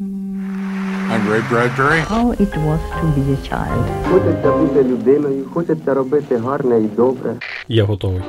I'm 0.00 1.28
Ray 1.28 1.42
Bradbury. 1.50 2.00
How 2.00 2.32
it 2.32 2.56
was 2.66 2.80
to 3.00 3.06
be 3.16 3.24
a 3.32 3.36
child. 3.48 4.10
Хочеться 4.10 4.56
бути 4.56 4.84
людиною, 4.84 5.44
хочеться 5.44 5.94
робити 5.94 6.36
гарне 6.36 6.80
і 6.80 6.88
добре. 6.88 7.38
Я 7.68 7.84
готовий. 7.84 8.22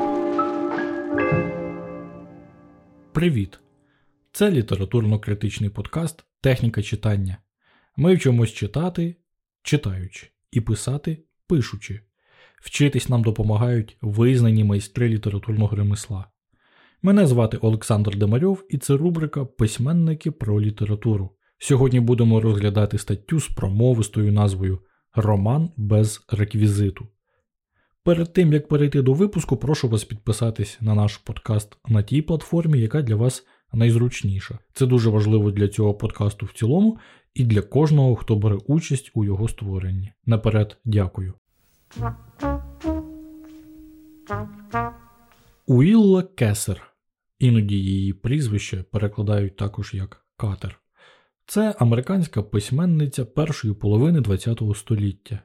Привіт! 3.12 3.60
Це 4.31 4.52
літературно-критичний 4.52 5.70
подкаст 5.70 6.26
Техніка 6.42 6.81
читання. 6.81 7.38
Ми 7.97 8.15
вчимось 8.15 8.53
читати, 8.53 9.15
читаючи, 9.63 10.28
і 10.51 10.62
писати, 10.62 11.17
пишучи. 11.47 12.01
Вчитись 12.62 13.10
нам 13.10 13.24
допомагають 13.24 13.97
визнані 14.01 14.63
майстри 14.63 15.10
літературного 15.10 15.76
ремесла. 15.76 16.26
Мене 17.02 17.27
звати 17.27 17.58
Олександр 17.58 18.16
Демарьов 18.16 18.66
і 18.70 18.77
це 18.77 18.98
рубрика 18.98 19.45
Письменники 19.45 20.31
про 20.31 20.62
літературу. 20.62 21.31
Сьогодні 21.64 22.00
будемо 22.00 22.41
розглядати 22.41 22.98
статтю 22.98 23.40
з 23.40 23.48
промовистою 23.48 24.32
назвою 24.32 24.80
Роман 25.16 25.70
без 25.78 26.26
реквізиту. 26.30 27.08
Перед 28.04 28.34
тим 28.34 28.54
як 28.54 28.68
перейти 28.68 29.02
до 29.02 29.14
випуску, 29.14 29.58
прошу 29.58 29.90
вас 29.90 30.04
підписатись 30.04 30.78
на 30.82 30.96
наш 30.96 31.18
подкаст 31.18 31.78
на 31.88 32.04
тій 32.04 32.22
платформі, 32.22 32.80
яка 32.80 33.02
для 33.02 33.16
вас 33.16 33.46
найзручніша. 33.74 34.60
Це 34.74 34.86
дуже 34.86 35.10
важливо 35.10 35.52
для 35.52 35.68
цього 35.68 35.94
подкасту 35.94 36.46
в 36.46 36.54
цілому 36.54 37.00
і 37.34 37.46
для 37.46 37.62
кожного, 37.62 38.16
хто 38.16 38.36
бере 38.36 38.55
участь 38.55 39.12
у 39.14 39.26
його 39.26 39.48
створенні. 39.48 40.14
Наперед, 40.26 40.78
дякую. 40.86 41.34
Уілла 45.66 46.24
Кесер. 46.24 46.82
Іноді 47.40 47.76
її 47.76 48.14
прізвище 48.14 48.84
перекладають 48.91 49.55
також 49.55 49.94
як 49.94 50.26
Катер. 50.38 50.82
Це 51.52 51.76
американська 51.80 52.44
письменниця 52.44 53.26
першої 53.26 53.73
половини 53.73 54.38
ХХ 54.38 54.78
століття. 54.78 55.40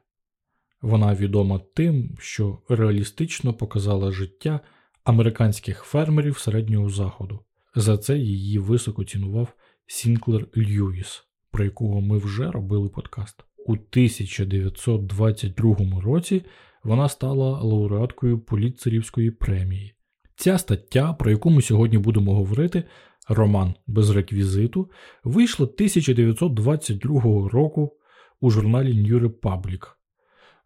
Вона 0.82 1.15
відома 1.15 1.60
тим, 1.74 2.16
що 2.18 2.59
реалістично 2.68 3.54
показала 3.54 4.12
життя 4.12 4.60
американських 5.04 5.82
фермерів 5.82 6.38
середнього 6.38 6.88
заходу. 6.88 7.40
За 7.74 7.99
це 7.99 8.18
її 8.18 8.59
високо 8.59 9.04
цінував 9.04 9.49
Сінклер 9.87 10.46
Льюіс, 10.57 11.24
про 11.51 11.65
якого 11.65 12.01
ми 12.01 12.18
вже 12.18 12.51
робили 12.51 12.88
подкаст. 12.88 13.45
У 13.66 13.73
1922 13.73 16.01
році 16.01 16.45
вона 16.84 17.09
стала 17.09 17.60
лауреаткою 17.60 18.38
Поліцерівської 18.38 19.30
премії. 19.30 19.95
Ця 20.37 20.59
стаття, 20.59 21.12
про 21.12 21.30
яку 21.30 21.51
ми 21.51 21.62
сьогодні 21.62 21.99
будемо 21.99 22.34
говорити, 22.34 22.84
роман 23.29 23.74
без 23.87 24.10
реквізиту, 24.10 24.91
вийшла 25.24 25.66
1922 25.66 27.49
року 27.49 27.93
у 28.41 28.51
журналі 28.51 28.93
New 28.93 29.21
Republic. 29.21 29.87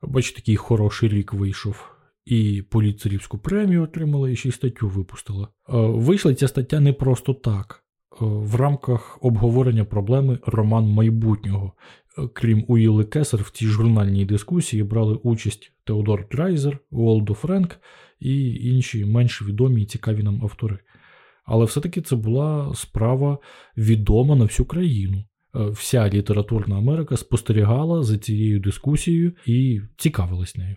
Бачите, 0.02 0.40
такий 0.40 0.56
хороший 0.56 1.08
рік 1.08 1.32
вийшов. 1.32 1.90
І 2.24 2.62
поліцерівську 2.70 3.38
премію 3.38 3.82
отримала, 3.82 4.30
і 4.30 4.36
ще 4.36 4.48
й 4.48 4.52
статтю 4.52 4.88
випустила. 4.88 5.48
Е, 5.68 5.72
вийшла 5.76 6.34
ця 6.34 6.48
стаття 6.48 6.80
не 6.80 6.92
просто 6.92 7.34
так. 7.34 7.84
Е, 8.12 8.16
в 8.20 8.54
рамках 8.54 9.18
обговорення 9.20 9.84
проблеми 9.84 10.38
роман 10.46 10.84
майбутнього. 10.84 11.72
Е, 12.18 12.28
крім 12.32 12.64
Уїли 12.68 13.04
Кесер, 13.04 13.42
в 13.42 13.50
цій 13.50 13.66
журнальній 13.66 14.24
дискусії 14.24 14.82
брали 14.82 15.14
участь 15.14 15.72
Теодор 15.84 16.28
Драйзер, 16.30 16.78
Уолдо 16.90 17.34
Френк 17.34 17.76
і 18.20 18.54
інші 18.54 19.04
менш 19.04 19.42
відомі 19.42 19.82
і 19.82 19.86
цікаві 19.86 20.22
нам 20.22 20.42
автори. 20.42 20.78
Але 21.50 21.64
все-таки 21.64 22.00
це 22.00 22.16
була 22.16 22.74
справа 22.74 23.38
відома 23.76 24.36
на 24.36 24.44
всю 24.44 24.66
країну. 24.66 25.24
Вся 25.54 26.08
літературна 26.08 26.78
Америка 26.78 27.16
спостерігала 27.16 28.02
за 28.02 28.18
цією 28.18 28.60
дискусією 28.60 29.32
і 29.46 29.80
цікавилась 29.96 30.56
нею. 30.56 30.76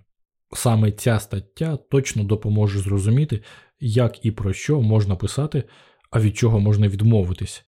Саме 0.54 0.92
ця 0.92 1.20
стаття 1.20 1.78
точно 1.78 2.24
допоможе 2.24 2.80
зрозуміти, 2.80 3.44
як 3.80 4.26
і 4.26 4.32
про 4.32 4.54
що 4.54 4.82
можна 4.82 5.16
писати, 5.16 5.64
а 6.12 6.20
від 6.20 6.38
чого 6.38 6.60
можна 6.60 6.88
відмовитись. 6.88 7.66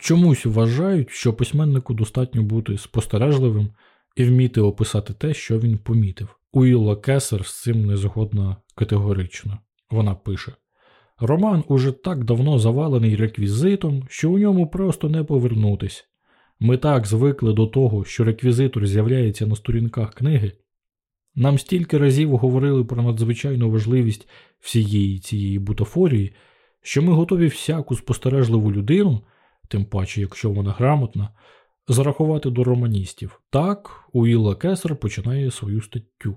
Чомусь 0.00 0.46
вважають, 0.46 1.10
що 1.10 1.34
письменнику 1.34 1.94
достатньо 1.94 2.42
бути 2.42 2.78
спостережливим 2.78 3.68
і 4.16 4.24
вміти 4.24 4.60
описати 4.60 5.12
те, 5.14 5.34
що 5.34 5.58
він 5.58 5.78
помітив. 5.78 6.41
Уілла 6.54 6.96
Кесер 6.96 7.46
з 7.46 7.62
цим 7.62 7.86
не 7.86 7.96
згодна 7.96 8.56
категорично. 8.74 9.58
Вона 9.90 10.14
пише: 10.14 10.52
Роман 11.18 11.64
уже 11.68 11.92
так 11.92 12.24
давно 12.24 12.58
завалений 12.58 13.16
реквізитом, 13.16 14.06
що 14.08 14.30
у 14.30 14.38
ньому 14.38 14.66
просто 14.66 15.08
не 15.08 15.24
повернутись. 15.24 16.04
Ми 16.60 16.76
так 16.76 17.06
звикли 17.06 17.52
до 17.52 17.66
того, 17.66 18.04
що 18.04 18.24
реквізитор 18.24 18.86
з'являється 18.86 19.46
на 19.46 19.56
сторінках 19.56 20.14
книги. 20.14 20.52
Нам 21.34 21.58
стільки 21.58 21.98
разів 21.98 22.36
говорили 22.36 22.84
про 22.84 23.02
надзвичайну 23.02 23.70
важливість 23.70 24.28
всієї 24.60 25.18
цієї 25.18 25.58
бутафорії, 25.58 26.34
що 26.82 27.02
ми 27.02 27.12
готові 27.12 27.46
всяку 27.46 27.96
спостережливу 27.96 28.72
людину, 28.72 29.20
тим 29.68 29.84
паче, 29.84 30.20
якщо 30.20 30.50
вона 30.50 30.70
грамотна, 30.70 31.30
зарахувати 31.88 32.50
до 32.50 32.64
романістів. 32.64 33.40
Так, 33.50 34.08
Уілла 34.12 34.54
Кесер 34.54 34.96
починає 34.96 35.50
свою 35.50 35.80
статтю. 35.80 36.36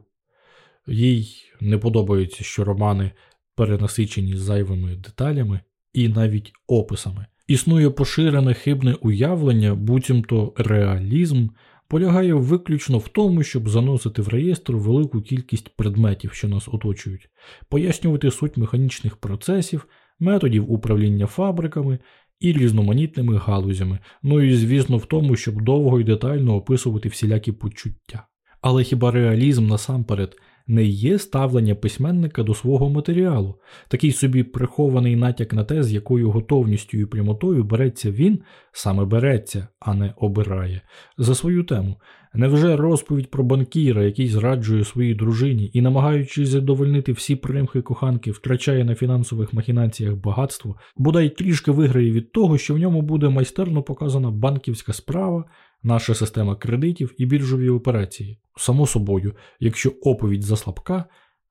Їй 0.87 1.27
не 1.61 1.77
подобається, 1.77 2.43
що 2.43 2.63
романи 2.63 3.11
перенасичені 3.55 4.37
зайвими 4.37 4.95
деталями 4.95 5.59
і 5.93 6.07
навіть 6.07 6.53
описами. 6.67 7.25
Існує 7.47 7.89
поширене 7.89 8.53
хибне 8.53 8.93
уявлення, 8.93 9.75
буцімто 9.75 10.53
реалізм 10.57 11.47
полягає 11.87 12.33
виключно 12.33 12.97
в 12.97 13.07
тому, 13.07 13.43
щоб 13.43 13.69
заносити 13.69 14.21
в 14.21 14.27
реєстр 14.27 14.73
велику 14.73 15.21
кількість 15.21 15.69
предметів, 15.69 16.33
що 16.33 16.47
нас 16.47 16.67
оточують, 16.67 17.29
пояснювати 17.69 18.31
суть 18.31 18.57
механічних 18.57 19.17
процесів, 19.17 19.87
методів 20.19 20.71
управління 20.71 21.27
фабриками 21.27 21.99
і 22.39 22.53
різноманітними 22.53 23.37
галузями, 23.37 23.99
ну 24.23 24.41
і 24.41 24.55
звісно 24.55 24.97
в 24.97 25.05
тому, 25.05 25.35
щоб 25.35 25.61
довго 25.61 25.99
і 25.99 26.03
детально 26.03 26.55
описувати 26.55 27.09
всілякі 27.09 27.51
почуття. 27.51 28.27
Але 28.61 28.83
хіба 28.83 29.11
реалізм 29.11 29.67
насамперед 29.67 30.35
не 30.67 30.83
є 30.83 31.19
ставлення 31.19 31.75
письменника 31.75 32.43
до 32.43 32.53
свого 32.53 32.89
матеріалу, 32.89 33.55
такий 33.87 34.11
собі 34.11 34.43
прихований 34.43 35.15
натяк 35.15 35.53
на 35.53 35.63
те, 35.63 35.83
з 35.83 35.93
якою 35.93 36.31
готовністю 36.31 36.97
і 36.97 37.05
прямотою 37.05 37.63
береться 37.63 38.11
він, 38.11 38.39
саме 38.71 39.05
береться, 39.05 39.67
а 39.79 39.93
не 39.93 40.13
обирає, 40.17 40.81
за 41.17 41.35
свою 41.35 41.63
тему. 41.63 41.95
Невже 42.37 42.75
розповідь 42.75 43.31
про 43.31 43.43
банкіра, 43.43 44.03
який 44.03 44.27
зраджує 44.27 44.83
своїй 44.83 45.15
дружині 45.15 45.71
і, 45.73 45.81
намагаючись 45.81 46.49
задовольнити 46.49 47.11
всі 47.11 47.35
примхи 47.35 47.81
коханки, 47.81 48.31
втрачає 48.31 48.83
на 48.83 48.95
фінансових 48.95 49.53
махінаціях 49.53 50.15
багатство, 50.15 50.75
бодай 50.97 51.29
трішки 51.29 51.71
виграє 51.71 52.11
від 52.11 52.31
того, 52.31 52.57
що 52.57 52.73
в 52.73 52.77
ньому 52.77 53.01
буде 53.01 53.29
майстерно 53.29 53.83
показана 53.83 54.31
банківська 54.31 54.93
справа, 54.93 55.45
наша 55.85 56.15
система 56.15 56.55
кредитів 56.55 57.13
і 57.17 57.25
біржові 57.25 57.69
операції. 57.69 58.39
Само 58.57 58.87
собою, 58.87 59.35
якщо 59.59 59.89
оповідь 60.01 60.43
заслабка, 60.43 61.05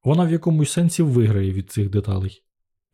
вона 0.05 0.25
в 0.25 0.33
якомусь 0.33 0.73
сенсі 0.73 1.03
виграє 1.03 1.53
від 1.53 1.71
цих 1.71 1.91
деталей. 1.91 2.43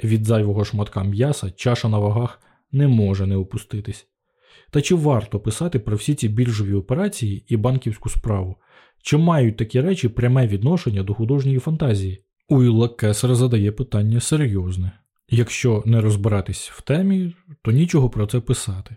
Від 0.05 0.25
зайвого 0.25 0.65
шматка 0.65 1.05
м'яса 1.05 1.51
чаша 1.51 1.89
на 1.89 1.99
вагах 1.99 2.41
не 2.73 2.89
може 2.89 3.27
не 3.27 3.37
опуститись. 3.37 4.07
Та 4.71 4.83
чи 4.83 4.95
варто 4.95 5.41
писати 5.41 5.79
про 5.79 5.97
всі 5.97 6.15
ці 6.15 6.29
біржові 6.29 6.75
операції 6.75 7.45
і 7.49 7.57
банківську 7.57 8.09
справу? 8.09 8.57
Чи 9.03 9.17
мають 9.17 9.57
такі 9.57 9.81
речі 9.81 10.09
пряме 10.09 10.47
відношення 10.47 11.03
до 11.03 11.15
художньої 11.15 11.59
фантазії? 11.59 12.25
Уілла 12.49 12.89
Кесер 12.89 13.35
задає 13.35 13.73
питання 13.73 14.21
серйозне. 14.21 14.93
Якщо 15.29 15.83
не 15.87 16.01
розбиратись 16.01 16.71
в 16.71 16.83
темі, 16.83 17.35
то 17.63 17.71
нічого 17.71 18.11
про 18.11 18.27
це 18.27 18.41
писати. 18.41 18.97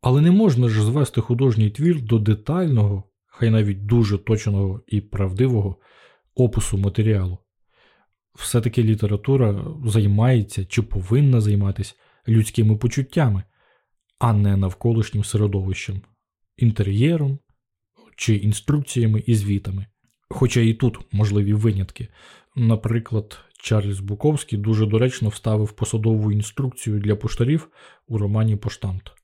Але 0.00 0.20
не 0.20 0.30
можна 0.30 0.68
ж 0.68 0.82
звести 0.82 1.20
художній 1.20 1.70
твір 1.70 2.02
до 2.02 2.18
детального, 2.18 3.04
хай 3.26 3.50
навіть 3.50 3.86
дуже 3.86 4.18
точного 4.18 4.82
і 4.86 5.00
правдивого 5.00 5.76
опису 6.34 6.78
матеріалу. 6.78 7.38
Все-таки 8.34 8.82
література 8.82 9.64
займається 9.84 10.64
чи 10.64 10.82
повинна 10.82 11.40
займатися 11.40 11.94
людськими 12.28 12.76
почуттями, 12.76 13.42
а 14.18 14.32
не 14.32 14.56
навколишнім 14.56 15.24
середовищем, 15.24 16.02
інтер'єром 16.56 17.38
чи 18.16 18.36
інструкціями 18.36 19.22
і 19.26 19.34
звітами. 19.34 19.86
Хоча 20.30 20.60
і 20.60 20.74
тут 20.74 20.98
можливі 21.12 21.52
винятки. 21.52 22.08
Наприклад, 22.56 23.38
Чарльз 23.60 24.00
Буковський 24.00 24.58
дуже 24.58 24.86
доречно 24.86 25.28
вставив 25.28 25.72
посадову 25.72 26.32
інструкцію 26.32 27.00
для 27.00 27.16
поштарів 27.16 27.68
у 28.06 28.18
романі 28.18 28.56
Поштамт. 28.56 29.17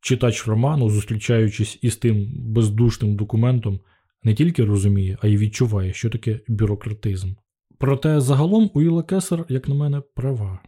Читач 0.00 0.46
роману, 0.46 0.90
зустрічаючись 0.90 1.78
із 1.82 1.96
тим 1.96 2.26
бездушним 2.38 3.16
документом, 3.16 3.80
не 4.22 4.34
тільки 4.34 4.64
розуміє, 4.64 5.18
а 5.22 5.26
й 5.26 5.36
відчуває, 5.36 5.92
що 5.92 6.10
таке 6.10 6.40
бюрократизм. 6.48 7.32
Проте 7.78 8.20
загалом 8.20 8.70
Уіла 8.74 9.02
Кесер, 9.02 9.44
як 9.48 9.68
на 9.68 9.74
мене, 9.74 10.02
права. 10.14 10.58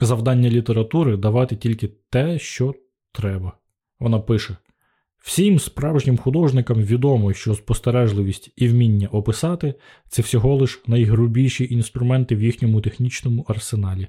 Завдання 0.00 0.50
літератури 0.50 1.16
давати 1.16 1.56
тільки 1.56 1.88
те, 2.10 2.38
що 2.38 2.74
треба. 3.12 3.52
Вона 4.00 4.18
пише: 4.18 4.56
Всім 5.24 5.58
справжнім 5.58 6.18
художникам 6.18 6.82
відомо, 6.82 7.32
що 7.32 7.54
спостережливість 7.54 8.52
і 8.56 8.68
вміння 8.68 9.08
описати 9.08 9.74
це 10.08 10.22
всього 10.22 10.56
лиш 10.56 10.82
найгрубіші 10.86 11.68
інструменти 11.70 12.36
в 12.36 12.42
їхньому 12.42 12.80
технічному 12.80 13.46
арсеналі. 13.48 14.08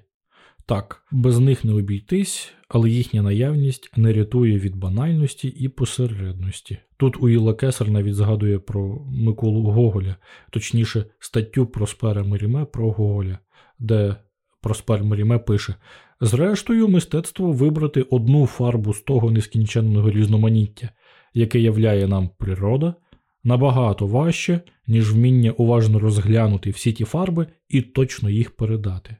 Так, 0.68 1.04
без 1.12 1.40
них 1.40 1.64
не 1.64 1.74
обійтись, 1.74 2.54
але 2.70 2.90
їхня 2.90 3.22
наявність 3.22 3.92
не 3.98 4.14
рятує 4.14 4.60
від 4.60 4.76
банальності 4.76 5.48
і 5.48 5.70
посередності. 5.70 6.78
Тут 6.98 7.24
Уїла 7.24 7.54
Кесар 7.54 7.90
навіть 7.90 8.16
згадує 8.16 8.60
про 8.60 9.06
Миколу 9.12 9.72
Гоголя, 9.72 10.16
точніше, 10.50 11.06
статтю 11.20 11.66
Проспера 11.66 12.24
Меріме 12.24 12.66
про 12.66 12.92
Гоголя, 12.92 13.40
де 13.80 14.16
Проспер 14.62 15.04
Меріме 15.04 15.40
пише: 15.40 15.76
Зрештою, 16.22 16.88
мистецтво 16.88 17.52
вибрати 17.52 18.02
одну 18.02 18.46
фарбу 18.46 18.94
з 18.94 19.02
того 19.02 19.32
нескінченного 19.32 20.12
різноманіття, 20.12 20.90
яке 21.34 21.60
являє 21.60 22.08
нам 22.08 22.30
природа, 22.38 22.96
набагато 23.44 24.08
важче, 24.08 24.62
ніж 24.88 25.14
вміння 25.14 25.52
уважно 25.52 26.00
розглянути 26.00 26.70
всі 26.70 26.94
ті 26.94 27.04
фарби 27.04 27.48
і 27.70 27.82
точно 27.82 28.30
їх 28.30 28.56
передати. 28.56 29.18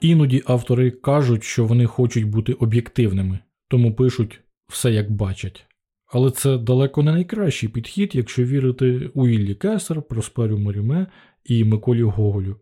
Іноді 0.00 0.42
автори 0.46 0.90
кажуть, 0.90 1.44
що 1.44 1.64
вони 1.64 1.86
хочуть 1.86 2.24
бути 2.24 2.52
об'єктивними, 2.52 3.38
тому 3.68 3.94
пишуть 3.94 4.40
все 4.68 4.92
як 4.92 5.10
бачать. 5.10 5.66
Але 6.06 6.30
це 6.30 6.58
далеко 6.58 7.02
не 7.02 7.12
найкращий 7.12 7.68
підхід, 7.68 8.14
якщо 8.14 8.44
вірити 8.44 9.10
Уіллі 9.14 9.54
Кесар, 9.54 10.02
Просперю 10.02 10.58
Моріме 10.58 11.06
і 11.44 11.64
Миколі 11.64 12.02
Гоголю. 12.02 12.56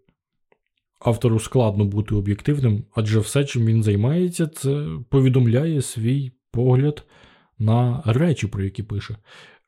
Автору 1.01 1.41
складно 1.41 1.85
бути 1.85 2.15
об'єктивним, 2.15 2.85
адже 2.95 3.21
все, 3.21 3.45
чим 3.45 3.67
він 3.67 3.83
займається, 3.83 4.47
це 4.47 4.87
повідомляє 5.09 5.83
свій 5.83 6.33
погляд 6.51 7.05
на 7.59 8.03
речі, 8.07 8.47
про 8.47 8.63
які 8.65 8.83
пише, 8.83 9.17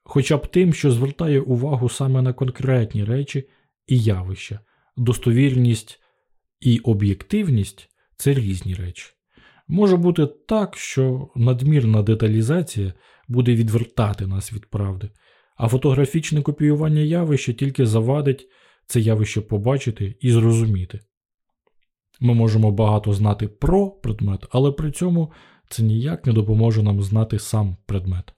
хоча 0.05 0.37
б 0.37 0.47
тим, 0.47 0.73
що 0.73 0.91
звертає 0.91 1.41
увагу 1.41 1.89
саме 1.89 2.23
на 2.23 2.33
конкретні 2.33 3.05
речі 3.05 3.49
і 3.87 4.01
явища, 4.01 4.61
достовірність 4.97 6.01
і 6.61 6.79
об'єктивність 6.79 7.89
це 8.17 8.35
різні 8.35 8.75
речі. 8.75 9.07
Може 9.69 9.97
бути 9.97 10.27
так, 10.27 10.77
що 10.77 11.29
надмірна 11.37 12.03
деталізація 12.03 12.93
буде 13.29 13.55
відвертати 13.55 14.27
нас 14.27 14.53
від 14.53 14.67
правди, 14.67 15.11
а 15.57 15.69
фотографічне 15.69 16.43
копіювання 16.43 17.01
явища 17.01 17.53
тільки 17.53 17.87
завадить 17.87 18.49
це 18.87 19.01
явище 19.01 19.41
побачити 19.41 20.17
і 20.21 20.33
зрозуміти. 20.33 21.01
Ми 22.21 22.35
можемо 22.35 22.71
багато 22.71 23.13
знати 23.13 23.49
про 23.49 23.91
предмет, 23.91 24.47
але 24.51 24.73
при 24.73 24.91
цьому 24.91 25.33
це 25.69 25.83
ніяк 25.83 26.27
не 26.27 26.33
допоможе 26.33 26.83
нам 26.83 27.03
знати 27.03 27.39
сам 27.39 27.77
предмет. 27.87 28.33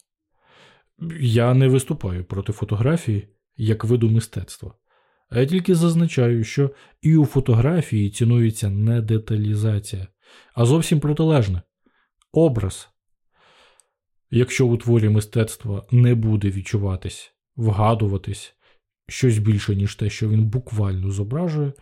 Я 1.21 1.55
не 1.55 1.69
виступаю 1.69 2.25
проти 2.25 2.53
фотографії 2.53 3.29
як 3.57 3.85
виду 3.85 4.11
мистецтва. 4.11 4.75
А 5.31 5.41
я 5.41 5.47
тільки 5.47 5.75
зазначаю, 5.75 6.45
що 6.45 6.71
і 7.03 7.17
у 7.17 7.27
фотографії 7.27 8.11
цінується 8.11 8.71
не 8.71 9.01
деталізація, 9.01 10.07
а 10.55 10.65
зовсім 10.65 11.01
протилежне 11.01 11.63
образ. 12.33 12.89
Якщо 14.31 14.67
у 14.67 14.77
творі 14.77 15.09
мистецтва 15.09 15.87
не 15.91 16.15
буде 16.15 16.51
відчуватись, 16.51 17.33
вгадуватись 17.57 18.55
щось 19.09 19.39
більше, 19.39 19.77
ніж 19.77 19.95
те, 19.95 20.11
що 20.11 20.29
він 20.29 20.45
буквально 20.45 21.11
зображує, 21.11 21.73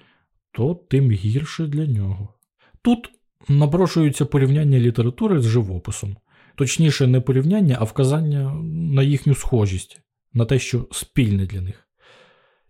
то 0.53 0.75
тим 0.75 1.11
гірше 1.11 1.67
для 1.67 1.87
нього. 1.87 2.35
Тут 2.83 3.11
напрошується 3.49 4.27
порівняння 4.27 4.79
літератури 4.79 5.41
з 5.41 5.45
живописом, 5.45 6.17
точніше, 6.57 7.07
не 7.07 7.21
порівняння, 7.21 7.77
а 7.81 7.85
вказання 7.85 8.55
на 8.95 9.03
їхню 9.03 9.35
схожість, 9.35 10.01
на 10.33 10.45
те, 10.45 10.59
що 10.59 10.89
спільне 10.93 11.47
для 11.47 11.61
них. 11.61 11.86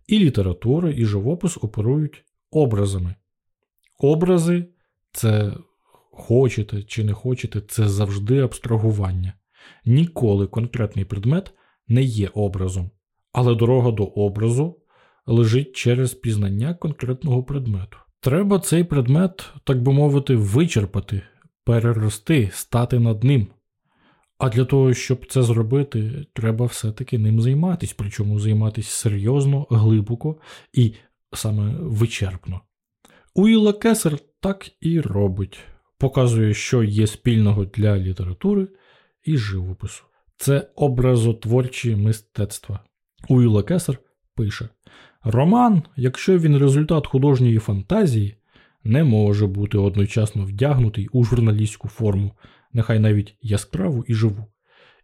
І 0.07 0.19
література, 0.19 0.89
і 0.89 1.05
живопис 1.05 1.57
оперують 1.61 2.23
образами. 2.51 3.15
Образи 3.97 4.65
це 5.11 5.53
хочете 6.11 6.83
чи 6.83 7.03
не 7.03 7.13
хочете, 7.13 7.61
це 7.61 7.87
завжди 7.87 8.39
абстрагування. 8.39 9.33
Ніколи 9.85 10.47
конкретний 10.47 11.05
предмет 11.05 11.51
не 11.87 12.01
є 12.01 12.29
образом, 12.33 12.89
але 13.33 13.55
дорога 13.55 13.91
до 13.91 14.03
образу 14.03 14.79
лежить 15.25 15.75
через 15.75 16.13
пізнання 16.13 16.73
конкретного 16.73 17.43
предмету. 17.43 17.97
Треба 18.19 18.59
цей 18.59 18.83
предмет, 18.83 19.49
так 19.63 19.81
би 19.81 19.93
мовити, 19.93 20.35
вичерпати, 20.35 21.21
перерости, 21.63 22.49
стати 22.53 22.99
над 22.99 23.23
ним. 23.23 23.47
А 24.37 24.49
для 24.49 24.65
того, 24.65 24.93
щоб 24.93 25.25
це 25.25 25.43
зробити, 25.43 26.25
треба 26.33 26.65
все-таки 26.65 27.17
ним 27.17 27.41
займатися, 27.41 27.93
причому 27.97 28.39
займатися 28.39 28.91
серйозно, 28.91 29.67
глибоко 29.69 30.37
і 30.73 30.93
саме 31.33 31.75
вичерпно. 31.79 32.61
Уіла 33.35 33.73
Кесер 33.73 34.19
так 34.39 34.69
і 34.81 35.01
робить, 35.01 35.59
показує, 35.97 36.53
що 36.53 36.83
є 36.83 37.07
спільного 37.07 37.65
для 37.65 37.97
літератури 37.97 38.67
і 39.23 39.37
живопису. 39.37 40.03
Це 40.37 40.69
образотворчі 40.75 41.95
мистецтва. 41.95 42.79
Уіла 43.29 43.63
Кесер 43.63 43.99
пише: 44.35 44.69
Роман, 45.23 45.83
якщо 45.95 46.37
він 46.37 46.57
результат 46.57 47.07
художньої 47.07 47.57
фантазії, 47.59 48.35
не 48.83 49.03
може 49.03 49.47
бути 49.47 49.77
одночасно 49.77 50.45
вдягнутий 50.45 51.07
у 51.07 51.23
журналістську 51.23 51.87
форму 51.87 52.31
нехай 52.77 52.99
навіть 52.99 53.35
яскраву 53.41 54.05
і 54.07 54.13
живу. 54.13 54.45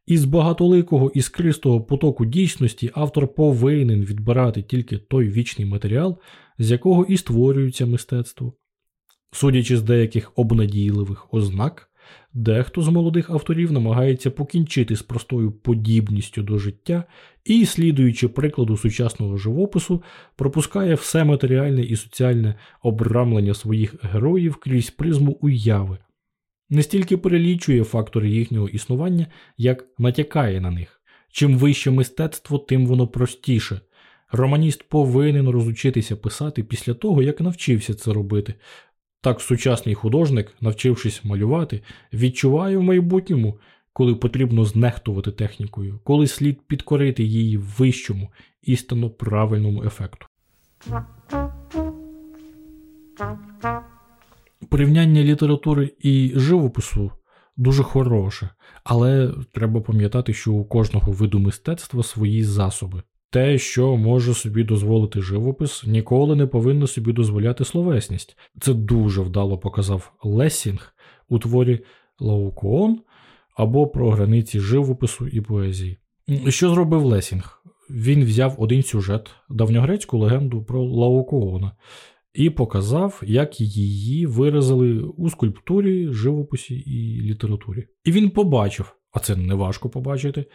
Із 0.05 0.25
багатоликого 0.25 1.11
іскристого 1.15 1.81
потоку 1.81 2.25
дійсності 2.25 2.91
автор 2.93 3.33
повинен 3.35 4.01
відбирати 4.05 4.61
тільки 4.61 4.97
той 4.97 5.29
вічний 5.29 5.67
матеріал, 5.67 6.19
з 6.59 6.71
якого 6.71 7.05
і 7.05 7.17
створюється 7.17 7.85
мистецтво. 7.85 8.53
Судячи 9.31 9.77
з 9.77 9.81
деяких 9.81 10.31
обнадійливих 10.35 11.33
ознак, 11.33 11.89
дехто 12.33 12.81
з 12.81 12.87
молодих 12.87 13.29
авторів 13.29 13.71
намагається 13.71 14.31
покінчити 14.31 14.95
з 14.95 15.01
простою 15.01 15.51
подібністю 15.51 16.43
до 16.43 16.59
життя 16.59 17.03
і, 17.45 17.65
слідуючи 17.65 18.27
прикладу 18.27 18.77
сучасного 18.77 19.37
живопису, 19.37 20.03
пропускає 20.35 20.95
все 20.95 21.23
матеріальне 21.23 21.81
і 21.81 21.95
соціальне 21.95 22.55
обрамлення 22.83 23.53
своїх 23.53 23.95
героїв 24.03 24.55
крізь 24.55 24.89
призму 24.89 25.37
уяви 25.41 25.97
не 26.69 26.83
стільки 26.83 27.17
перелічує 27.17 27.83
фактори 27.83 28.29
їхнього 28.29 28.69
існування, 28.69 29.27
як 29.57 29.85
натякає 29.97 30.61
на 30.61 30.71
них. 30.71 31.01
Чим 31.31 31.57
вище 31.57 31.91
мистецтво, 31.91 32.57
тим 32.57 32.87
воно 32.87 33.07
простіше. 33.07 33.81
Романіст 34.31 34.83
повинен 34.83 35.49
розучитися 35.49 36.15
писати 36.15 36.63
після 36.63 36.93
того, 36.93 37.23
як 37.23 37.41
навчився 37.41 37.93
це 37.93 38.13
робити. 38.13 38.53
Так 39.21 39.41
сучасний 39.41 39.95
художник, 39.95 40.53
навчившись 40.61 41.25
малювати, 41.25 41.81
відчуває 42.13 42.77
в 42.77 42.83
майбутньому, 42.83 43.59
коли 43.93 44.15
потрібно 44.15 44.65
знехтувати 44.65 45.31
технікою, 45.31 45.99
коли 46.03 46.27
слід 46.27 46.61
підкорити 46.67 47.23
її 47.23 47.57
вищому, 47.57 48.31
істинно 48.61 49.09
правильному 49.09 49.83
ефекту. 49.83 50.25
Порівняння 54.69 55.23
літератури 55.23 55.91
і 55.99 56.31
живопису 56.35 57.11
дуже 57.57 57.83
хороше, 57.83 58.49
але 58.83 59.33
треба 59.53 59.81
пам'ятати, 59.81 60.33
що 60.33 60.53
у 60.53 60.65
кожного 60.65 61.11
виду 61.11 61.39
мистецтва 61.39 62.03
свої 62.03 62.43
засоби. 62.43 63.03
Те, 63.29 63.57
що 63.57 63.97
може 63.97 64.33
собі 64.33 64.63
дозволити 64.63 65.21
живопис, 65.21 65.83
ніколи 65.87 66.35
не 66.35 66.47
повинно 66.47 66.87
собі 66.87 67.13
дозволяти 67.13 67.65
словесність. 67.65 68.37
Це 68.61 68.73
дуже 68.73 69.21
вдало 69.21 69.57
показав 69.57 70.13
Лесінг 70.23 70.93
у 71.29 71.39
творі 71.39 71.79
Лаокоон 72.19 72.99
або 73.57 73.87
про 73.87 74.11
границі 74.11 74.59
живопису 74.59 75.27
і 75.27 75.41
поезії. 75.41 75.97
Що 76.47 76.69
зробив 76.69 77.05
Лесінг? 77.05 77.63
Він 77.89 78.25
взяв 78.25 78.55
один 78.57 78.83
сюжет, 78.83 79.29
давньогрецьку 79.49 80.17
легенду 80.17 80.63
про 80.63 80.83
Лаукоона, 80.83 81.71
і 82.33 82.49
показав, 82.49 83.21
як 83.25 83.61
її 83.61 84.25
виразили 84.25 84.99
у 84.99 85.29
скульптурі, 85.29 86.13
живописі 86.13 86.75
і 86.75 87.21
літературі. 87.21 87.87
І 88.03 88.11
він 88.11 88.29
побачив, 88.29 88.95
а 89.11 89.19
це 89.19 89.35
не 89.35 89.53
важко 89.53 89.89
побачити, 89.89 90.45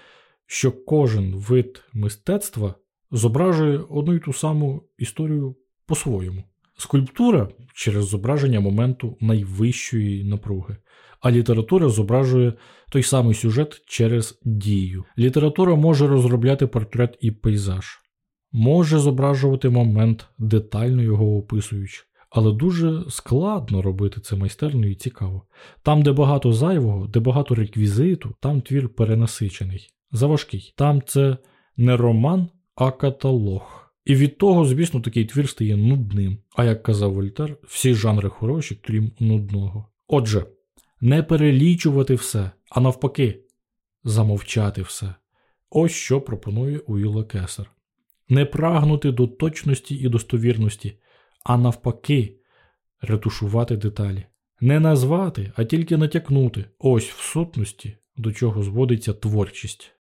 що 0.47 0.73
кожен 0.73 1.35
вид 1.35 1.82
мистецтва 1.92 2.75
зображує 3.11 3.78
одну 3.78 4.14
й 4.14 4.18
ту 4.18 4.32
саму 4.32 4.82
історію 4.99 5.56
по-своєму. 5.87 6.44
Скульптура 6.76 7.49
через 7.75 8.08
зображення 8.08 8.61
моменту 8.61 9.16
найвищої 9.20 10.25
напруги, 10.25 10.76
а 11.20 11.30
література 11.30 11.88
зображує 11.88 12.52
той 12.90 13.02
самий 13.02 13.35
сюжет 13.35 13.82
через 13.87 14.40
дію. 14.44 15.04
Література 15.18 15.75
може 15.75 16.06
розробляти 16.06 16.66
портрет 16.66 17.18
і 17.20 17.30
пейзаж, 17.30 18.00
може 18.52 18.98
зображувати 18.98 19.68
момент, 19.68 20.28
детально 20.38 21.02
його 21.02 21.36
описуючи. 21.36 22.04
Але 22.30 22.52
дуже 22.52 23.04
складно 23.08 23.82
робити 23.82 24.20
це 24.20 24.36
майстерно 24.36 24.86
і 24.86 24.94
цікаво. 24.94 25.42
Там, 25.82 26.02
де 26.02 26.12
багато 26.12 26.52
зайвого, 26.52 27.06
де 27.06 27.20
багато 27.20 27.54
реквізиту, 27.54 28.34
там 28.40 28.60
твір 28.60 28.88
перенасичений, 28.88 29.88
заважкий. 30.12 30.74
Там 30.76 31.02
це 31.06 31.36
не 31.76 31.96
роман, 31.96 32.48
а 32.74 32.90
каталог. 32.90 33.92
І 34.04 34.14
від 34.14 34.38
того, 34.38 34.64
звісно, 34.64 35.00
такий 35.00 35.24
твір 35.24 35.48
стає 35.48 35.76
нудним. 35.76 36.38
А 36.56 36.64
як 36.64 36.82
казав 36.82 37.12
Вольтер, 37.12 37.56
всі 37.62 37.94
жанри 37.94 38.28
хороші, 38.28 38.80
крім 38.84 39.12
нудного. 39.20 39.88
Отже, 40.06 40.46
не 41.00 41.22
перелічувати 41.22 42.14
все, 42.14 42.50
а 42.70 42.80
навпаки, 42.80 43.40
замовчати 44.04 44.82
все. 44.82 45.14
Ось 45.70 45.92
що 45.92 46.20
пропонує 46.20 46.78
Уілла 46.78 47.24
Кесар. 47.24 47.70
Не 48.28 48.44
прагнути 48.44 49.12
до 49.12 49.26
точності 49.26 49.94
і 49.94 50.08
достовірності, 50.08 50.99
а 51.44 51.56
навпаки, 51.56 52.38
ретушувати 53.00 53.76
деталі. 53.76 54.26
Не 54.61 54.80
назвати, 54.80 55.52
а 55.56 55.64
тільки 55.64 55.97
натякнути 55.97 56.64
ось 56.78 57.11
в 57.11 57.20
сутності, 57.20 57.97
до 58.16 58.32
чого 58.32 58.62
зводиться 58.62 59.12
творчість. 59.12 59.92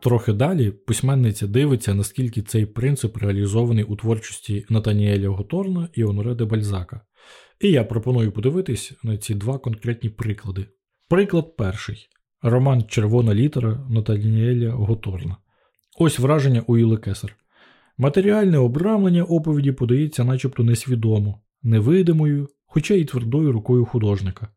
Трохи 0.00 0.32
далі 0.32 0.70
письменниця 0.70 1.46
дивиться, 1.46 1.94
наскільки 1.94 2.42
цей 2.42 2.66
принцип 2.66 3.16
реалізований 3.16 3.84
у 3.84 3.96
творчості 3.96 4.66
Натаніеля 4.68 5.28
Готорна 5.28 5.88
і 5.94 6.04
Оноре 6.04 6.34
де 6.34 6.44
Бальзака. 6.44 7.00
І 7.60 7.70
я 7.70 7.84
пропоную 7.84 8.32
подивитись 8.32 8.92
на 9.02 9.16
ці 9.16 9.34
два 9.34 9.58
конкретні 9.58 10.10
приклади. 10.10 10.66
Приклад 11.08 11.56
перший 11.56 12.08
роман 12.42 12.84
Червона 12.88 13.34
літера 13.34 13.86
Натаніеля 13.90 14.70
Готорна. 14.70 15.36
Ось 15.98 16.18
враження 16.18 16.62
Уіли 16.66 16.96
Кесар. 16.96 17.36
Матеріальне 17.98 18.58
обрамлення 18.58 19.24
оповіді 19.24 19.72
подається 19.72 20.24
начебто 20.24 20.64
несвідомо, 20.64 21.40
невидимою, 21.62 22.48
хоча 22.66 22.94
й 22.94 23.04
твердою 23.04 23.52
рукою 23.52 23.84
художника 23.84 24.48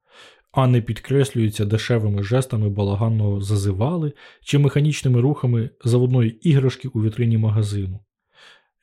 а 0.56 0.68
не 0.68 0.82
підкреслюється 0.82 1.66
дешевими 1.66 2.24
жестами 2.24 2.70
балаганного 2.70 3.42
зазивали 3.42 4.14
чи 4.44 4.58
механічними 4.58 5.22
рухами 5.22 5.70
заводної 5.84 6.50
іграшки 6.50 6.88
у 6.88 7.04
вітрині 7.04 7.38
магазину. 7.38 8.00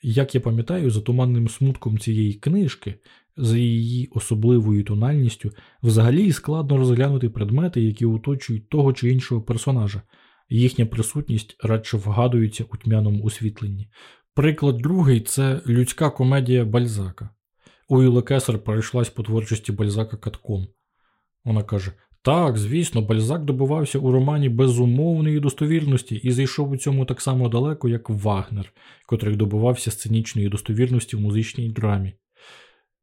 Як 0.03 0.35
я 0.35 0.41
пам'ятаю, 0.41 0.91
за 0.91 1.01
туманним 1.01 1.49
смутком 1.49 1.99
цієї 1.99 2.35
книжки, 2.35 2.95
за 3.37 3.59
її 3.59 4.09
особливою 4.15 4.85
тональністю, 4.85 5.51
взагалі 5.83 6.33
складно 6.33 6.77
розглянути 6.77 7.29
предмети, 7.29 7.81
які 7.81 8.07
оточують 8.07 8.69
того 8.69 8.93
чи 8.93 9.11
іншого 9.11 9.43
персонажа, 9.43 10.03
їхня 10.49 10.87
присутність 10.87 11.57
радше 11.63 11.97
вгадується 11.97 12.65
у 12.73 12.77
тьмяному 12.77 13.25
освітленні. 13.25 13.89
Приклад 14.35 14.77
другий 14.77 15.21
це 15.21 15.61
людська 15.67 16.11
комедія 16.11 16.65
Бальзака. 16.65 17.31
Уілла 17.89 18.23
Кесар 18.23 18.59
перейшлась 18.59 19.11
по 19.11 19.23
творчості 19.23 19.73
Бальзака 19.73 20.17
катком. 20.17 20.67
Вона 21.45 21.63
каже: 21.63 21.93
Так, 22.25 22.59
звісно, 22.59 23.03
Бальзак 23.03 23.45
добувався 23.45 23.99
у 23.99 24.13
романі 24.13 24.49
безумовної 24.49 25.41
достовірності 25.41 26.15
і 26.15 26.31
зайшов 26.31 26.71
у 26.71 26.77
цьому 26.77 27.05
так 27.05 27.21
само 27.21 27.49
далеко, 27.49 27.89
як 27.89 28.11
Вагнер, 28.11 28.73
котрий 29.07 29.37
добувався 29.37 29.91
сценічної 29.91 30.49
достовірності 30.49 31.17
в 31.17 31.21
музичній 31.21 31.69
драмі. 31.69 32.13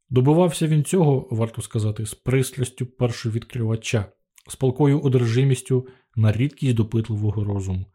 Добувався 0.10 0.68
він 0.68 0.84
цього, 0.84 1.28
варто 1.32 1.62
сказати, 1.62 2.06
з 2.06 2.14
пристрастю 2.14 2.86
першовідкривача, 2.86 4.06
з 4.48 4.56
палкою 4.56 5.00
одержимістю 5.00 5.88
на 6.16 6.32
рідкість 6.32 6.76
допитливого 6.76 7.44
розуму. 7.44 7.86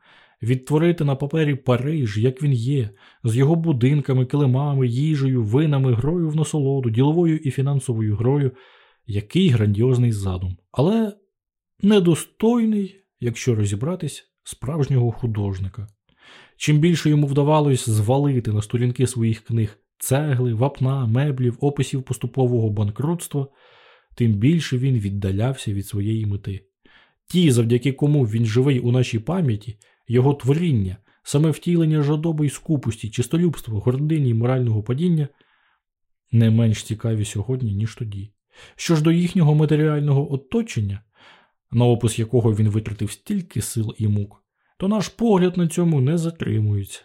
Відтворити 0.43 1.05
на 1.05 1.17
папері 1.17 1.55
Париж, 1.55 2.19
як 2.19 2.43
він 2.43 2.53
є, 2.53 2.91
з 3.25 3.37
його 3.37 3.55
будинками, 3.55 4.27
килимами, 4.27 4.89
їжею, 4.89 5.43
винами, 5.43 5.95
грою 5.95 6.29
в 6.29 6.37
насолоду, 6.37 6.91
діловою 6.91 7.37
і 7.37 7.51
фінансовою 7.51 8.17
грою 8.17 8.53
який 9.07 9.49
грандіозний 9.49 10.13
задум, 10.13 10.59
але 10.73 11.17
недостойний, 11.83 12.97
якщо 13.21 13.55
розібратись, 13.55 14.25
справжнього 14.45 15.13
художника. 15.13 15.87
Чим 16.57 16.79
більше 16.79 17.11
йому 17.11 17.27
вдавалось 17.27 17.89
звалити 17.89 18.53
на 18.53 18.63
сторінки 18.63 19.07
своїх 19.07 19.41
книг 19.41 19.79
цегли, 19.99 20.55
вапна, 20.55 21.07
меблів, 21.07 21.57
описів 21.61 22.03
поступового 22.03 22.71
банкрутства, 22.71 23.49
тим 24.15 24.33
більше 24.33 24.79
він 24.79 24.99
віддалявся 24.99 25.73
від 25.73 25.87
своєї 25.87 26.27
мети. 26.27 26.67
Ті, 27.27 27.51
завдяки 27.51 27.93
кому 27.93 28.25
він 28.25 28.45
живий 28.45 28.81
у 28.81 28.93
нашій 28.93 29.19
пам'яті, 29.19 29.79
його 30.09 30.35
творіння, 30.35 30.97
саме 31.23 31.51
втілення 31.51 32.03
жадоби 32.03 32.47
й 32.47 32.51
скупості, 32.51 33.11
чистолюбства, 33.11 33.81
гордині 33.81 34.29
й 34.29 34.35
морального 34.35 34.83
падіння, 34.83 35.29
не 36.33 36.51
менш 36.51 36.83
цікаві 36.83 37.25
сьогодні, 37.25 37.75
ніж 37.75 37.95
тоді. 37.95 38.33
Що 38.77 38.97
ж 38.97 39.03
до 39.03 39.13
їхнього 39.13 39.55
матеріального 39.55 40.33
оточення, 40.33 41.03
на 41.71 41.85
опис 41.85 42.19
якого 42.19 42.55
він 42.55 42.69
витратив 42.69 43.11
стільки 43.11 43.63
сил 43.63 43.95
і 43.99 44.09
мук, 44.09 44.45
то 44.79 44.89
наш 44.89 45.09
погляд 45.09 45.57
на 45.57 45.69
цьому 45.69 46.01
не 46.01 46.19
затримується. 46.19 47.03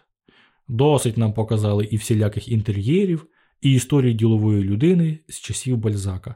Досить 0.68 1.18
нам 1.18 1.34
показали 1.34 1.86
і 1.86 1.98
всіляких 1.98 2.48
інтер'єрів, 2.48 3.27
і 3.62 3.74
історії 3.74 4.13
ділової 4.13 4.63
людини 4.63 5.20
з 5.27 5.39
часів 5.39 5.77
Бальзака. 5.77 6.36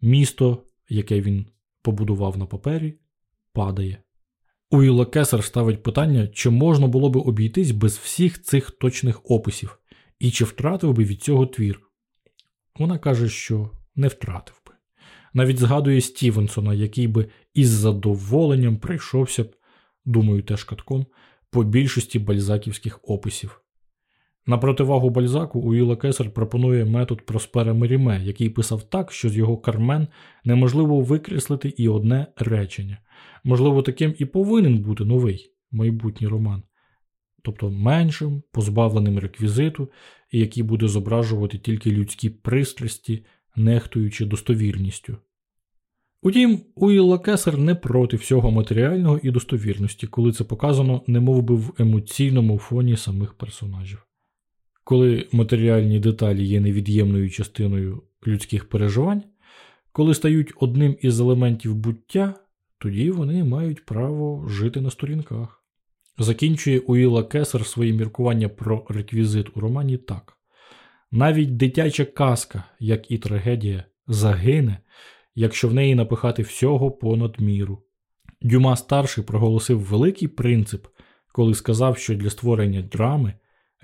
Місто, 0.00 0.64
яке 0.88 1.20
він 1.20 1.46
побудував 1.82 2.38
на 2.38 2.46
папері, 2.46 2.94
падає. 3.52 4.02
Уілла 4.70 5.06
Кесар 5.06 5.44
ставить 5.44 5.82
питання, 5.82 6.28
чи 6.28 6.50
можна 6.50 6.86
було 6.86 7.10
би 7.10 7.20
обійтись 7.20 7.70
без 7.70 7.98
всіх 7.98 8.42
цих 8.42 8.70
точних 8.70 9.30
описів, 9.30 9.78
і 10.18 10.30
чи 10.30 10.44
втратив 10.44 10.92
би 10.92 11.04
від 11.04 11.22
цього 11.22 11.46
твір. 11.46 11.80
Вона 12.76 12.98
каже, 12.98 13.28
що 13.28 13.70
не 13.96 14.08
втратив 14.08 14.62
би. 14.66 14.72
Навіть 15.34 15.58
згадує 15.58 16.00
Стівенсона, 16.00 16.74
який 16.74 17.08
би 17.08 17.28
із 17.54 17.68
задоволенням 17.68 18.76
прийшовся 18.76 19.44
б, 19.44 19.56
думаю, 20.04 20.42
теж 20.42 20.64
катком, 20.64 21.06
по 21.50 21.64
більшості 21.64 22.18
бальзаківських 22.18 23.00
описів. 23.02 23.62
На 24.46 24.58
противагу 24.58 25.10
Бальзаку 25.10 25.60
Уіла 25.60 25.96
Кесар 25.96 26.30
пропонує 26.30 26.84
метод 26.84 27.26
Проспера 27.26 27.74
Меріме, 27.74 28.24
який 28.24 28.50
писав 28.50 28.82
так, 28.82 29.12
що 29.12 29.28
з 29.28 29.36
його 29.36 29.56
кармен 29.58 30.08
неможливо 30.44 31.00
викреслити 31.00 31.68
і 31.76 31.88
одне 31.88 32.26
речення. 32.36 32.98
Можливо, 33.44 33.82
таким 33.82 34.14
і 34.18 34.24
повинен 34.24 34.78
бути 34.78 35.04
новий 35.04 35.52
майбутній 35.70 36.26
роман, 36.26 36.62
тобто 37.42 37.70
меншим, 37.70 38.42
позбавленим 38.52 39.18
реквізиту, 39.18 39.90
який 40.32 40.62
буде 40.62 40.88
зображувати 40.88 41.58
тільки 41.58 41.90
людські 41.90 42.30
пристрасті, 42.30 43.24
нехтуючи 43.56 44.26
достовірністю. 44.26 45.16
Утім, 46.22 46.60
Уілла 46.74 47.18
Кесар 47.18 47.58
не 47.58 47.74
проти 47.74 48.16
всього 48.16 48.50
матеріального 48.50 49.20
і 49.22 49.30
достовірності, 49.30 50.06
коли 50.06 50.32
це 50.32 50.44
показано 50.44 51.02
не 51.06 51.20
би 51.20 51.54
в 51.54 51.72
емоційному 51.78 52.58
фоні 52.58 52.96
самих 52.96 53.34
персонажів. 53.34 54.06
Коли 54.84 55.28
матеріальні 55.32 55.98
деталі 55.98 56.44
є 56.44 56.60
невід'ємною 56.60 57.30
частиною 57.30 58.02
людських 58.26 58.68
переживань, 58.68 59.22
коли 59.92 60.14
стають 60.14 60.52
одним 60.60 60.96
із 61.00 61.20
елементів 61.20 61.74
буття, 61.74 62.34
тоді 62.78 63.10
вони 63.10 63.44
мають 63.44 63.84
право 63.84 64.48
жити 64.48 64.80
на 64.80 64.90
сторінках. 64.90 65.64
Закінчує 66.18 66.78
Уіла 66.78 67.24
Кесар 67.24 67.66
свої 67.66 67.92
міркування 67.92 68.48
про 68.48 68.86
реквізит 68.88 69.56
у 69.56 69.60
романі 69.60 69.96
так. 69.96 70.38
Навіть 71.14 71.56
дитяча 71.56 72.04
казка, 72.04 72.64
як 72.78 73.10
і 73.10 73.18
трагедія, 73.18 73.84
загине, 74.06 74.78
якщо 75.34 75.68
в 75.68 75.74
неї 75.74 75.94
напихати 75.94 76.42
всього 76.42 76.90
понад 76.90 77.40
міру. 77.40 77.82
Дюма 78.42 78.76
старший 78.76 79.24
проголосив 79.24 79.80
великий 79.80 80.28
принцип, 80.28 80.86
коли 81.32 81.54
сказав, 81.54 81.98
що 81.98 82.14
для 82.14 82.30
створення 82.30 82.82
драми 82.82 83.34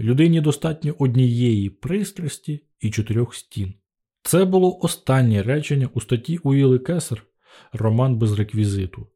людині 0.00 0.40
достатньо 0.40 0.94
однієї 0.98 1.70
пристрасті 1.70 2.62
і 2.80 2.90
чотирьох 2.90 3.34
стін. 3.34 3.74
Це 4.22 4.44
було 4.44 4.78
останнє 4.78 5.42
речення 5.42 5.88
у 5.94 6.00
статті 6.00 6.38
Уіли 6.38 6.78
Кесер 6.78 7.26
Роман 7.72 8.16
без 8.16 8.32
реквізиту. 8.32 9.06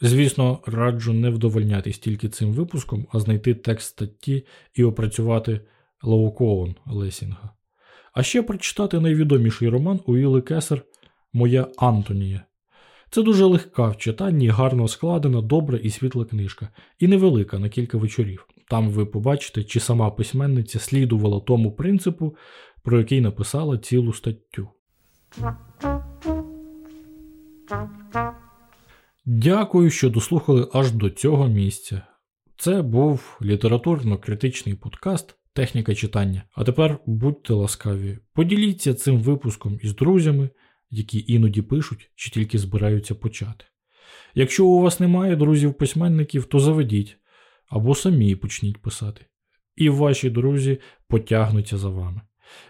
Звісно, 0.00 0.60
раджу 0.66 1.12
не 1.12 1.30
вдовольнятись 1.30 1.98
тільки 1.98 2.28
цим 2.28 2.52
випуском, 2.52 3.06
а 3.12 3.20
знайти 3.20 3.54
текст 3.54 3.88
статті 3.88 4.46
і 4.74 4.84
опрацювати 4.84 5.60
Лоукоун 6.06 6.74
Лесінга. 6.86 7.50
А 8.12 8.22
ще 8.22 8.42
прочитати 8.42 9.00
найвідоміший 9.00 9.68
роман 9.68 10.00
Уіли 10.06 10.42
Кесер 10.42 10.82
Моя 11.32 11.66
Антонія. 11.76 12.44
Це 13.10 13.22
дуже 13.22 13.44
легка 13.44 13.88
в 13.88 13.96
читанні, 13.96 14.48
гарно 14.48 14.88
складена, 14.88 15.40
добра 15.40 15.78
і 15.78 15.90
світла 15.90 16.24
книжка, 16.24 16.68
і 16.98 17.08
невелика 17.08 17.58
на 17.58 17.68
кілька 17.68 17.98
вечорів. 17.98 18.46
Там 18.70 18.90
ви 18.90 19.06
побачите, 19.06 19.64
чи 19.64 19.80
сама 19.80 20.10
письменниця 20.10 20.78
слідувала 20.78 21.40
тому 21.40 21.72
принципу, 21.72 22.36
про 22.82 22.98
який 22.98 23.20
написала 23.20 23.78
цілу 23.78 24.12
статтю. 24.12 24.68
Дякую, 29.26 29.90
що 29.90 30.10
дослухали 30.10 30.68
аж 30.72 30.92
до 30.92 31.10
цього 31.10 31.48
місця. 31.48 32.02
Це 32.56 32.82
був 32.82 33.38
літературно-критичний 33.42 34.74
подкаст 34.74 35.36
Техніка 35.56 35.94
читання. 35.94 36.42
А 36.52 36.64
тепер 36.64 36.98
будьте 37.06 37.52
ласкаві, 37.52 38.18
поділіться 38.32 38.94
цим 38.94 39.18
випуском 39.20 39.78
із 39.82 39.94
друзями, 39.94 40.50
які 40.90 41.24
іноді 41.28 41.62
пишуть 41.62 42.10
чи 42.14 42.30
тільки 42.30 42.58
збираються 42.58 43.14
почати. 43.14 43.64
Якщо 44.34 44.66
у 44.66 44.80
вас 44.80 45.00
немає 45.00 45.36
друзів-письменників, 45.36 46.44
то 46.44 46.60
заведіть 46.60 47.16
або 47.68 47.94
самі 47.94 48.36
почніть 48.36 48.82
писати. 48.82 49.26
І 49.76 49.88
ваші 49.88 50.30
друзі 50.30 50.78
потягнуться 51.08 51.78
за 51.78 51.88
вами. 51.88 52.20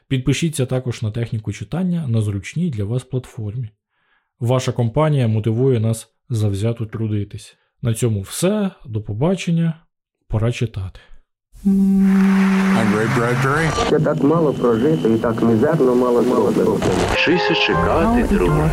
Підпишіться 0.08 0.66
також 0.66 1.02
на 1.02 1.10
техніку 1.10 1.52
читання 1.52 2.08
на 2.08 2.20
зручній 2.20 2.70
для 2.70 2.84
вас 2.84 3.04
платформі. 3.04 3.70
Ваша 4.40 4.72
компанія 4.72 5.28
мотивує 5.28 5.80
нас 5.80 6.14
завзято 6.28 6.86
трудитись. 6.86 7.56
На 7.82 7.94
цьому 7.94 8.20
все. 8.20 8.70
До 8.86 9.02
побачення. 9.02 9.86
Пора 10.28 10.52
читати. 10.52 11.00
I'm 11.64 12.92
Ще 13.86 13.98
так 13.98 14.22
мало 14.22 14.52
прожито 14.52 15.08
і 15.08 15.16
так 15.16 15.42
мізерно 15.42 15.94
мало 15.94 16.22
зроблено. 16.22 16.78
Щось 17.14 17.58
чекати, 17.66 18.26
друже. 18.30 18.70